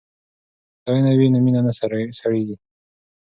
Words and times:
که 0.69 0.75
ستاینه 0.79 1.11
وي 1.17 1.27
نو 1.33 1.39
مینه 1.45 1.61
نه 1.65 1.71
سړیږي. 2.19 2.55